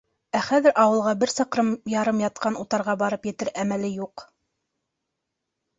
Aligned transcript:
Ә 0.37 0.39
хәҙер 0.45 0.71
ауылға 0.83 1.13
бер 1.23 1.33
саҡрым 1.33 1.69
ярым 1.95 2.23
ятҡан 2.25 2.59
утарға 2.65 2.97
барып 3.05 3.29
етер 3.33 3.53
әмәле 3.67 3.95
юҡ. 4.01 4.27